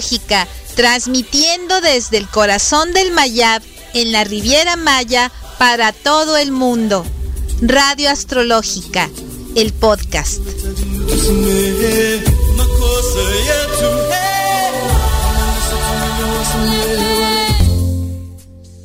[0.00, 3.62] Astrológica, transmitiendo desde el corazón del Mayab
[3.92, 7.04] en la Riviera Maya para todo el mundo.
[7.60, 9.10] Radio Astrológica,
[9.54, 10.40] el podcast.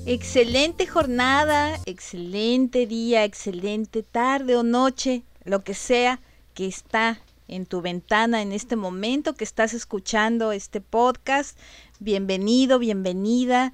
[0.05, 6.19] Excelente jornada, excelente día, excelente tarde o noche, lo que sea
[6.53, 11.57] que está en tu ventana en este momento que estás escuchando este podcast.
[11.99, 13.73] Bienvenido, bienvenida.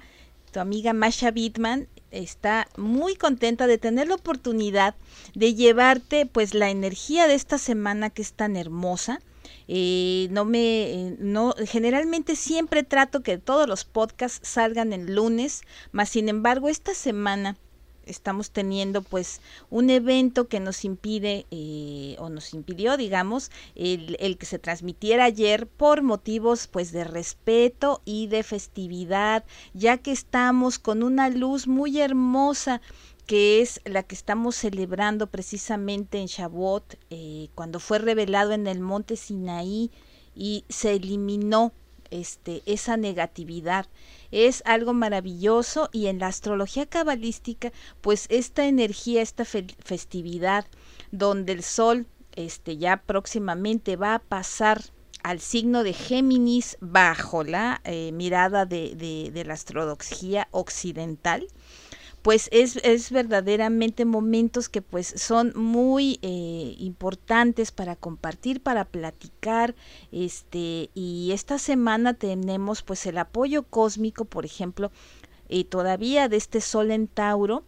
[0.52, 4.94] Tu amiga Masha Bitman está muy contenta de tener la oportunidad
[5.34, 9.20] de llevarte pues la energía de esta semana que es tan hermosa.
[9.68, 15.62] Eh, no me eh, no generalmente siempre trato que todos los podcasts salgan el lunes,
[15.92, 17.56] mas sin embargo esta semana
[18.06, 24.46] estamos teniendo pues un evento que nos impide eh, o nos impidió digamos el, que
[24.46, 31.02] se transmitiera ayer por motivos pues de respeto y de festividad ya que estamos con
[31.02, 32.80] una luz muy hermosa
[33.26, 38.80] que es la que estamos celebrando precisamente en Shavuot eh, cuando fue revelado en el
[38.80, 39.90] monte Sinaí
[40.34, 41.72] y se eliminó
[42.12, 43.86] este, esa negatividad.
[44.32, 50.66] Es algo maravilloso y en la astrología cabalística, pues esta energía, esta festividad
[51.12, 54.82] donde el sol este, ya próximamente va a pasar
[55.22, 61.46] al signo de Géminis bajo la eh, mirada de, de, de la astrología occidental,
[62.22, 69.74] pues es, es, verdaderamente momentos que pues son muy eh, importantes para compartir, para platicar,
[70.12, 74.92] este, y esta semana tenemos pues el apoyo cósmico, por ejemplo,
[75.48, 77.64] eh, todavía de este Sol en Tauro,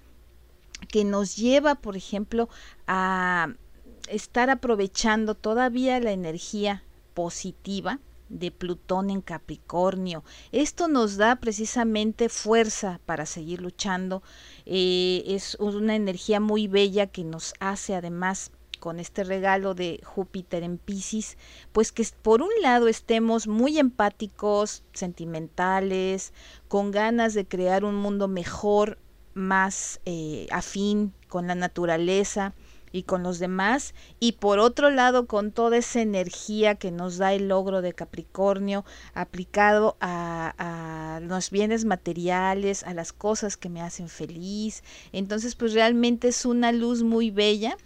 [0.89, 2.49] que nos lleva, por ejemplo,
[2.87, 3.55] a
[4.09, 7.99] estar aprovechando todavía la energía positiva
[8.35, 10.25] de Plutón en Capricornio.
[10.53, 14.23] Esto nos da precisamente fuerza para seguir luchando.
[14.67, 18.51] Eh, es una energía muy bella que nos hace además
[18.81, 21.39] con este regalo de Júpiter en Pisces,
[21.73, 26.35] pues que por un lado estemos muy empáticos, sentimentales,
[26.69, 28.99] con ganas de crear un mundo mejor,
[29.33, 32.55] más eh, afín con la naturaleza,
[32.95, 37.35] y con los demás y por otro lado con toda esa energía que nos da
[37.35, 38.85] el logro de Capricornio
[39.15, 44.85] aplicado a, a los bienes materiales, a las cosas que me hacen feliz.
[45.11, 47.77] Entonces pues realmente es una luz muy bella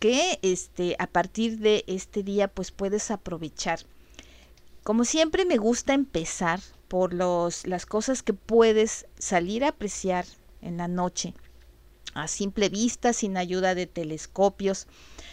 [0.00, 3.78] que este a partir de este día pues puedes aprovechar.
[4.82, 6.58] Como siempre me gusta empezar
[6.88, 10.24] por los, las cosas que puedes salir a apreciar
[10.62, 11.32] en la noche
[12.18, 14.86] a simple vista, sin ayuda de telescopios.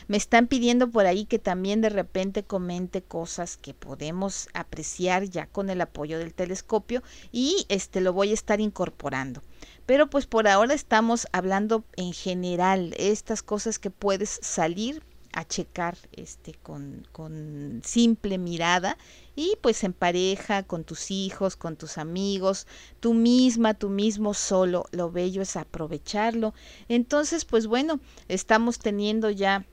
[0.08, 5.48] Me están pidiendo por ahí que también de repente comente cosas que podemos apreciar ya
[5.48, 7.02] con el apoyo del telescopio
[7.32, 9.42] y este lo voy a estar incorporando.
[9.86, 15.04] Pero pues por ahora estamos hablando en general, estas cosas que puedes salir
[15.36, 18.98] a checar este con, con simple mirada
[19.36, 22.68] y pues en pareja, con tus hijos, con tus amigos,
[23.02, 26.54] tú misma, tú mismo solo, lo bello es aprovecharlo.
[26.88, 29.66] Entonces, pues bueno, estamos teniendo ya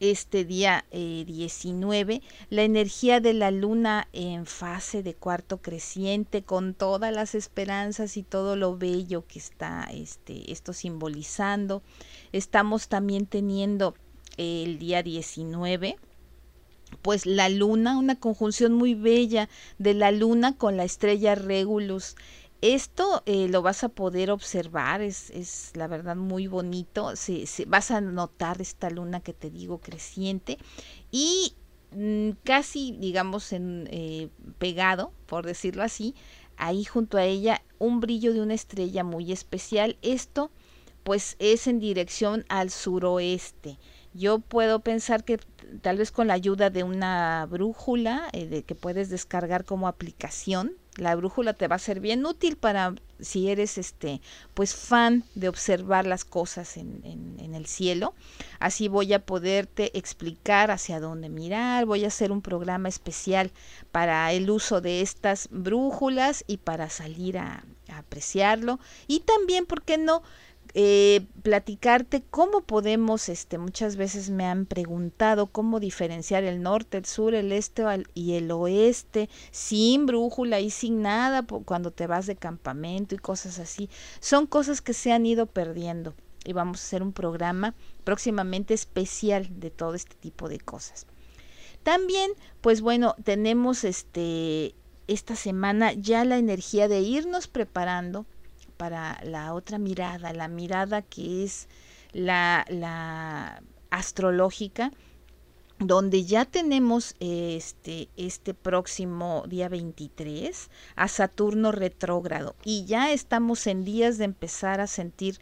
[0.00, 6.72] este día 19, eh, la energía de la luna en fase de cuarto creciente, con
[6.72, 11.82] todas las esperanzas y todo lo bello que está este, esto simbolizando.
[12.32, 13.94] Estamos también teniendo
[14.38, 15.96] el día 19
[17.02, 22.16] pues la luna, una conjunción muy bella de la luna con la estrella Regulus.
[22.60, 27.92] Esto eh, lo vas a poder observar, es, es la verdad muy bonito, se, vas
[27.92, 30.58] a notar esta luna que te digo creciente
[31.12, 31.54] y
[31.92, 34.28] mm, casi digamos en, eh,
[34.58, 36.16] pegado, por decirlo así,
[36.56, 39.96] ahí junto a ella un brillo de una estrella muy especial.
[40.02, 40.50] Esto
[41.04, 43.78] pues es en dirección al suroeste
[44.14, 45.38] yo puedo pensar que
[45.82, 50.72] tal vez con la ayuda de una brújula eh, de que puedes descargar como aplicación,
[50.96, 54.20] la brújula te va a ser bien útil para si eres este
[54.54, 58.14] pues fan de observar las cosas en, en, el cielo.
[58.60, 63.52] Así voy a poderte explicar hacia dónde mirar, voy a hacer un programa especial
[63.90, 68.78] para el uso de estas brújulas y para salir a, a apreciarlo.
[69.06, 70.22] Y también, ¿por qué no?
[70.74, 77.04] Eh, platicarte cómo podemos, este, muchas veces me han preguntado cómo diferenciar el norte, el
[77.04, 77.84] sur, el este
[78.14, 83.58] y el oeste sin brújula y sin nada cuando te vas de campamento y cosas
[83.58, 83.88] así.
[84.20, 87.74] Son cosas que se han ido perdiendo y vamos a hacer un programa
[88.04, 91.06] próximamente especial de todo este tipo de cosas.
[91.82, 94.74] también, pues bueno, tenemos este
[95.06, 98.26] esta semana ya la energía de irnos preparando
[98.78, 101.68] para la otra mirada, la mirada que es
[102.12, 103.60] la,
[103.90, 104.92] astrológica,
[105.78, 113.84] donde ya tenemos este, este próximo día 23 a Saturno retrógrado y ya estamos en
[113.84, 115.38] días de empezar a sentir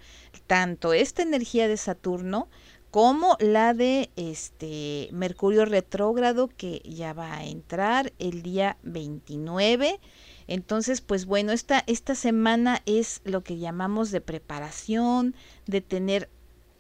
[0.47, 2.49] tanto esta energía de Saturno
[2.91, 10.00] como la de este Mercurio retrógrado que ya va a entrar el día 29.
[10.49, 15.35] Entonces, pues bueno, esta, esta semana es lo que llamamos de preparación,
[15.67, 16.31] de tener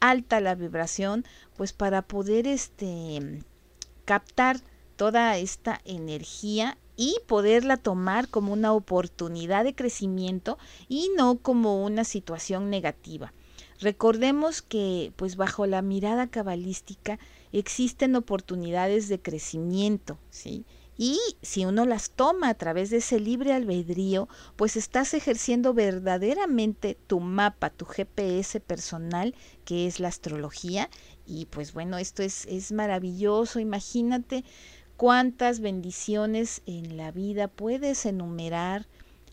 [0.00, 1.24] alta la vibración,
[1.56, 3.42] pues para poder este
[4.04, 4.60] captar
[4.96, 10.58] toda esta energía y poderla tomar como una oportunidad de crecimiento
[10.88, 13.32] y no como una situación negativa.
[13.80, 17.18] Recordemos que pues bajo la mirada cabalística
[17.52, 20.64] existen oportunidades de crecimiento, ¿sí?
[20.98, 26.96] Y si uno las toma a través de ese libre albedrío, pues estás ejerciendo verdaderamente
[27.06, 29.34] tu mapa, tu GPS personal,
[29.64, 30.88] que es la astrología.
[31.26, 33.60] Y pues bueno, esto es, es maravilloso.
[33.60, 34.44] Imagínate
[34.96, 38.86] cuántas bendiciones en la vida puedes enumerar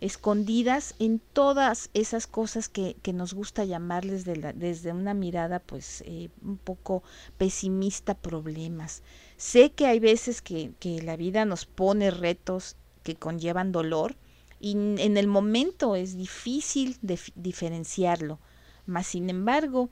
[0.03, 6.29] escondidas en todas esas cosas que, que nos gusta llamarles desde una mirada pues eh,
[6.41, 7.03] un poco
[7.37, 9.01] pesimista problemas.
[9.37, 14.17] Sé que hay veces que, que la vida nos pone retos que conllevan dolor
[14.59, 16.97] y en el momento es difícil
[17.35, 18.39] diferenciarlo,
[18.85, 19.89] mas sin embargo,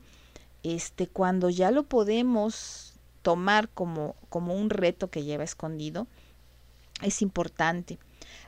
[0.62, 6.06] este, cuando ya lo podemos tomar como, como un reto que lleva escondido,
[7.00, 7.98] es importante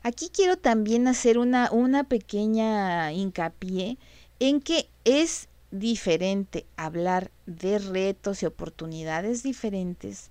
[0.03, 3.99] Aquí quiero también hacer una, una pequeña hincapié
[4.39, 10.31] en que es diferente hablar de retos y oportunidades diferentes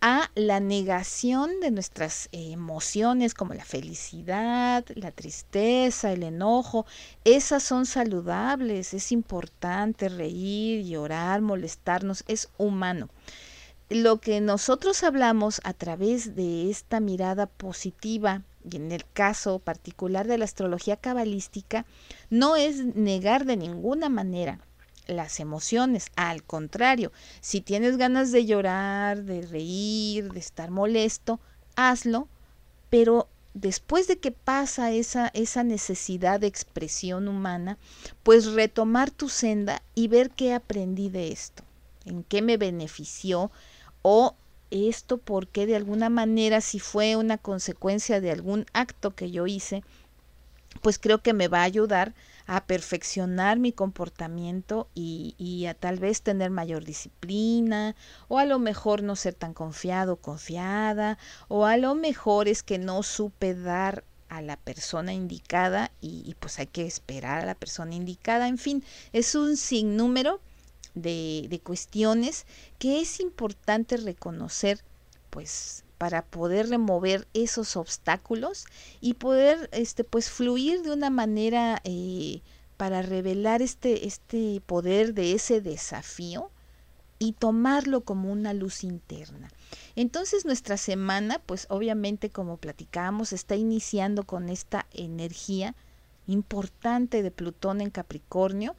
[0.00, 6.86] a la negación de nuestras emociones como la felicidad, la tristeza, el enojo.
[7.24, 13.10] Esas son saludables, es importante reír, llorar, molestarnos, es humano.
[13.90, 20.26] Lo que nosotros hablamos a través de esta mirada positiva y en el caso particular
[20.26, 21.86] de la astrología cabalística,
[22.28, 24.60] no es negar de ninguna manera
[25.06, 26.06] las emociones.
[26.16, 31.40] Al contrario, si tienes ganas de llorar, de reír, de estar molesto,
[31.76, 32.28] hazlo,
[32.90, 37.78] pero después de que pasa esa, esa necesidad de expresión humana,
[38.22, 41.64] pues retomar tu senda y ver qué aprendí de esto,
[42.04, 43.50] en qué me benefició
[44.02, 44.36] o
[44.70, 49.82] esto porque de alguna manera si fue una consecuencia de algún acto que yo hice,
[50.82, 52.14] pues creo que me va a ayudar
[52.46, 57.94] a perfeccionar mi comportamiento y, a tal vez tener mayor disciplina
[58.28, 61.18] o a lo mejor no ser tan confiado, confiada
[61.48, 66.34] o a lo mejor es que no supe dar a la persona indicada y, y
[66.34, 68.48] pues hay que esperar a la persona indicada.
[68.48, 70.40] En fin, es un sinnúmero
[70.94, 72.46] de, de cuestiones
[72.78, 74.82] que es importante reconocer,
[75.30, 78.64] pues para poder remover esos obstáculos
[79.02, 82.40] y poder este pues fluir de una manera eh,
[82.78, 86.50] para revelar este este poder de ese desafío
[87.18, 89.50] y tomarlo como una luz interna.
[89.94, 95.76] Entonces nuestra semana, pues obviamente como platicábamos, está iniciando con esta energía
[96.30, 98.76] importante de Plutón en Capricornio.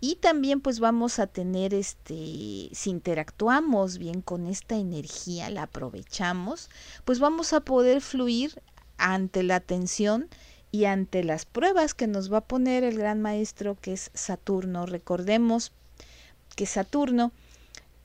[0.00, 6.68] Y también pues vamos a tener este si interactuamos bien con esta energía la aprovechamos
[7.04, 8.62] pues vamos a poder fluir
[8.98, 10.28] ante la atención
[10.72, 14.86] y ante las pruebas que nos va a poner el gran maestro que es Saturno.
[14.86, 15.72] Recordemos
[16.54, 17.32] que Saturno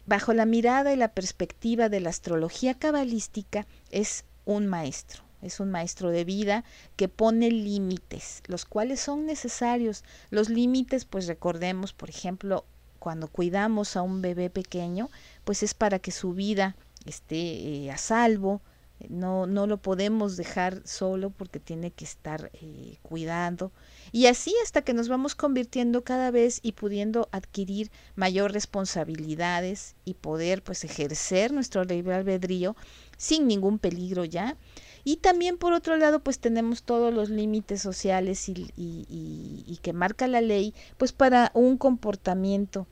[0.06, 5.72] bajo la mirada y la perspectiva de la astrología cabalística es un maestro es un
[5.72, 6.64] maestro de vida
[6.96, 10.04] que pone límites, los cuales son necesarios.
[10.30, 12.66] Los límites, pues recordemos, por ejemplo,
[13.00, 15.10] cuando cuidamos a un bebé pequeño,
[15.44, 16.76] pues es para que su vida
[17.06, 17.36] esté
[17.86, 18.62] eh, a salvo,
[19.10, 23.72] no, no lo podemos dejar solo porque tiene que estar eh, cuidando.
[24.12, 30.14] Y así hasta que nos vamos convirtiendo cada vez y pudiendo adquirir mayor responsabilidades y
[30.14, 32.76] poder pues ejercer nuestro libre albedrío
[33.18, 34.58] sin ningún peligro ya.
[35.08, 40.42] Y también por otro lado, pues tenemos todos los límites sociales y, que marca la
[40.42, 42.88] ley, pues para un comportamiento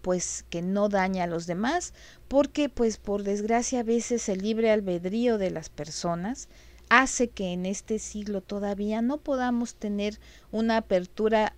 [0.00, 1.92] pues que no daña a los demás,
[2.26, 6.48] porque pues por desgracia a veces el libre albedrío de las personas
[6.88, 10.18] hace que en este siglo todavía no podamos tener
[10.52, 11.54] una apertura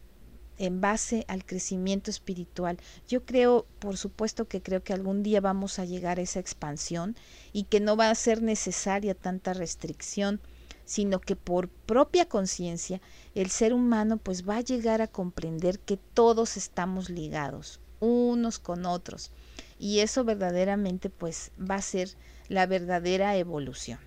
[0.59, 2.79] en base al crecimiento espiritual.
[3.09, 7.17] Yo creo, por supuesto que creo que algún día vamos a llegar a esa expansión
[7.53, 10.41] y que no va a ser necesaria tanta restricción,
[10.85, 13.01] sino que por propia conciencia
[13.35, 18.85] el ser humano pues va a llegar a comprender que todos estamos ligados unos con
[18.85, 19.31] otros
[19.79, 22.11] y eso verdaderamente pues va a ser
[22.49, 23.99] la verdadera evolución.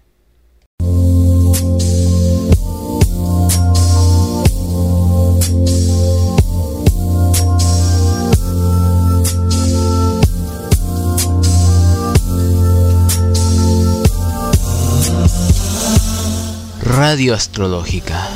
[17.15, 18.27] Radio Astrológica,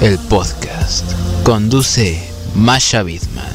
[0.00, 1.04] el podcast.
[1.44, 2.20] Conduce
[2.56, 3.46] Masha Bidman.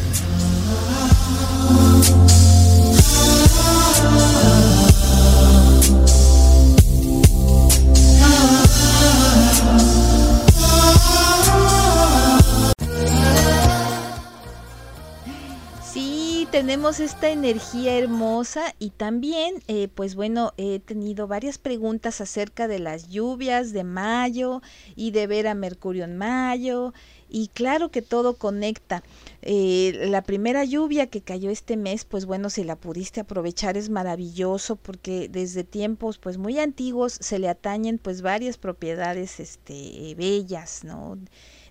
[16.99, 23.09] Esta energía hermosa y también, eh, pues bueno, he tenido varias preguntas acerca de las
[23.09, 24.61] lluvias de mayo
[24.95, 26.93] y de ver a Mercurio en mayo.
[27.29, 29.01] Y claro que todo conecta.
[29.41, 33.89] Eh, la primera lluvia que cayó este mes, pues bueno, si la pudiste aprovechar es
[33.89, 40.83] maravilloso porque desde tiempos pues muy antiguos se le atañen pues varias propiedades este, bellas,
[40.83, 41.17] ¿no?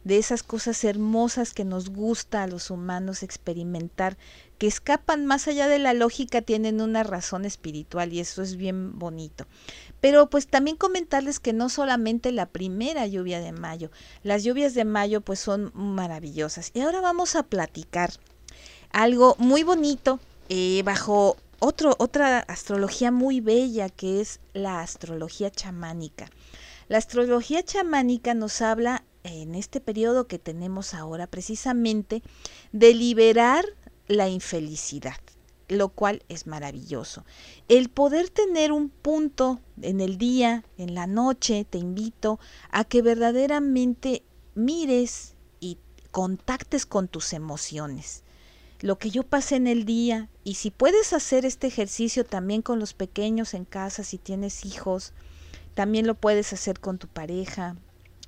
[0.05, 4.17] de esas cosas hermosas que nos gusta a los humanos experimentar,
[4.63, 8.97] que escapan más allá de la lógica, tienen una razón espiritual y eso es bien
[8.97, 9.45] bonito.
[10.01, 13.91] Pero pues también comentarles que no solamente la primera lluvia de mayo,
[14.23, 16.71] las lluvias de mayo pues son maravillosas.
[16.75, 18.13] Y ahora vamos a platicar
[18.93, 26.31] algo muy bonito eh, bajo otro, otra astrología muy bella que es la astrología chamánica.
[26.87, 32.23] La astrología chamánica nos habla en este periodo que tenemos ahora precisamente
[32.71, 33.65] de liberar
[34.09, 35.19] la infelicidad,
[35.69, 37.25] lo cual es maravilloso.
[37.69, 42.39] El poder tener un punto en el día, en la noche, te invito
[42.71, 44.23] a que verdaderamente
[44.55, 45.79] mires y
[46.11, 48.23] contactes con tus emociones.
[48.81, 52.81] Lo que yo pasé en el día, y si puedes hacer este ejercicio también con
[52.81, 55.13] los pequeños en casa, si tienes hijos,
[55.75, 57.77] también lo puedes hacer con tu pareja,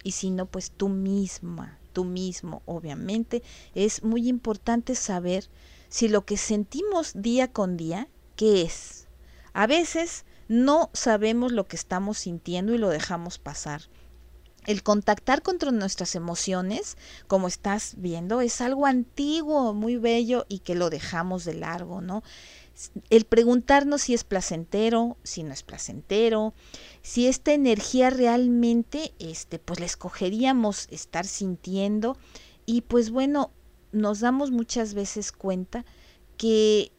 [0.05, 3.43] y si no, pues tú misma, tú mismo, obviamente,
[3.75, 5.49] es muy importante saber
[5.89, 9.07] si lo que sentimos día con día, ¿qué es?
[9.55, 13.83] A veces no sabemos lo que estamos sintiendo y lo dejamos pasar.
[14.67, 16.97] El contactar contra nuestras emociones,
[17.27, 22.23] como estás viendo, es algo antiguo, muy bello y que lo dejamos de largo, ¿no?
[23.11, 26.55] el preguntarnos si es placentero, si no es placentero,
[27.05, 32.17] si esta energía realmente, este, pues la escogeríamos estar sintiendo
[32.65, 33.51] y pues bueno,
[33.93, 35.85] nos damos muchas veces cuenta
[36.39, 36.93] que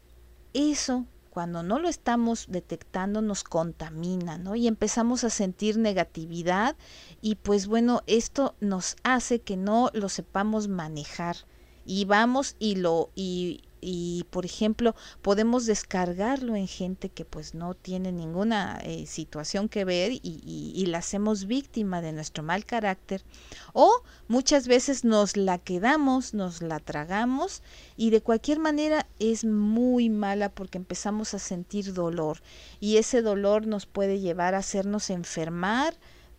[0.54, 4.54] eso cuando no lo estamos detectando nos contamina, ¿no?
[4.54, 6.76] Y empezamos a sentir negatividad
[7.20, 11.36] y pues bueno, esto nos hace que no lo sepamos manejar
[11.84, 17.74] y vamos y lo y y por ejemplo podemos descargarlo en gente que pues no
[17.74, 23.24] tiene ninguna eh, situación que ver y, y, la hacemos víctima de nuestro mal carácter
[23.72, 23.90] o
[24.28, 27.62] muchas veces nos la quedamos, nos la tragamos
[27.96, 32.42] y de cualquier manera es muy mala porque empezamos a sentir dolor
[32.80, 35.94] y ese dolor nos puede llevar a hacernos enfermar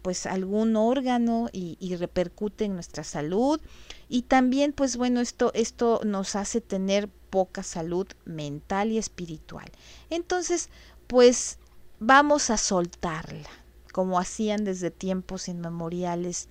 [0.07, 3.59] pues algún órgano y, repercute en nuestra salud
[4.07, 9.69] y también pues bueno esto esto nos hace tener poca salud mental y espiritual.
[10.09, 10.69] Entonces,
[11.07, 11.59] pues
[11.99, 13.49] vamos a soltarla,
[13.91, 16.47] como hacían desde tiempos inmemoriales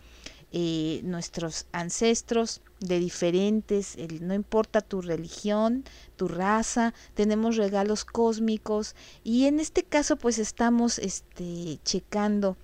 [0.52, 5.84] eh, nuestros ancestros de diferentes, no importa tu religión,
[6.16, 8.94] tu raza, tenemos regalos cósmicos
[9.24, 12.58] y en este caso pues estamos este, checando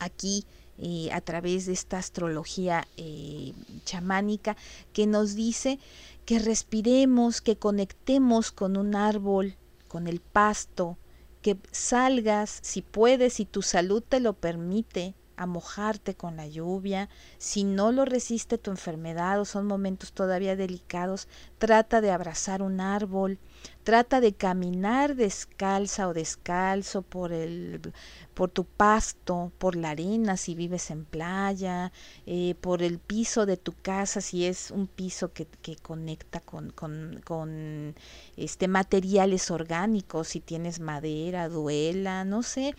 [0.00, 0.44] aquí
[0.78, 3.52] eh, a través de esta astrología eh,
[3.84, 4.56] chamánica
[4.92, 5.78] que nos dice
[6.26, 9.56] que respiremos, que conectemos con un árbol,
[9.88, 10.98] con el pasto,
[11.40, 17.08] que salgas si puedes, si tu salud te lo permite, a mojarte con la lluvia,
[17.38, 21.28] si no lo resiste tu enfermedad o son momentos todavía delicados,
[21.58, 23.38] trata de abrazar un árbol,
[23.84, 27.92] trata de caminar descalza o descalzo por el
[28.34, 31.92] por tu pasto, por la arena si vives en playa,
[32.26, 36.70] eh, por el piso de tu casa si es un piso que, que conecta con,
[36.70, 37.94] con, con
[38.36, 42.74] este materiales orgánicos, si tienes madera, duela, no sé,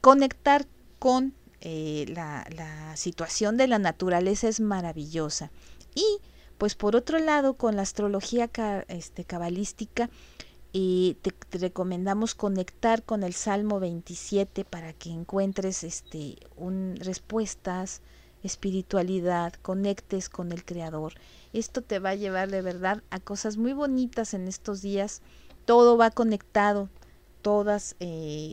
[0.00, 0.66] conectar
[0.98, 5.50] con eh, la, situación de la naturaleza es maravillosa.
[5.94, 6.04] Y
[6.58, 8.48] Pues por otro lado, con la astrología
[8.88, 10.08] este, cabalística,
[10.72, 18.02] eh, te, recomendamos conectar con el Salmo 27 para que encuentres este, un, respuestas,
[18.42, 21.14] espiritualidad, conectes con el Creador.
[21.52, 25.22] Esto te va a llevar de verdad a cosas muy bonitas en estos días.
[25.64, 26.88] Todo va conectado,
[27.44, 28.06] todas, eh,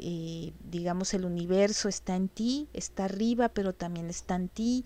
[0.03, 4.83] eh, digamos, el universo está en ti, está arriba, pero también está en ti.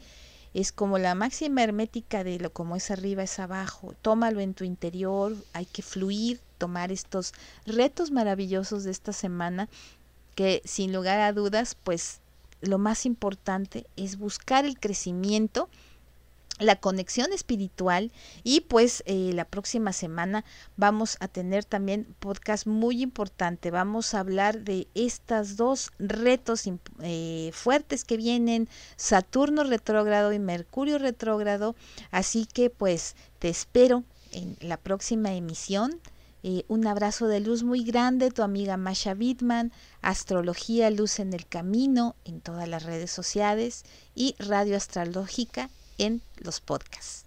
[0.53, 3.95] Es como la máxima hermética de lo como es arriba es abajo.
[4.03, 7.33] Tómalo en tu interior, hay que fluir, tomar estos
[7.65, 9.69] retos maravillosos de esta semana
[10.35, 12.21] que sin lugar a dudas, pues
[12.61, 15.67] lo más importante es buscar el crecimiento
[16.59, 18.11] la conexión espiritual
[18.43, 20.45] y pues eh, la próxima semana
[20.77, 23.71] vamos a tener también podcast muy importante.
[23.71, 26.63] Vamos a hablar de estas dos retos
[27.01, 31.75] eh, fuertes que vienen Saturno retrógrado y Mercurio retrógrado.
[32.11, 35.99] Así que pues te espero en la próxima emisión.
[36.47, 41.47] Eh, un abrazo de luz muy grande, tu amiga Masha Bitman, Astrología Luz en el
[41.47, 43.83] Camino en todas las redes sociales
[44.13, 47.24] y Radio Astrológica en los podcasts.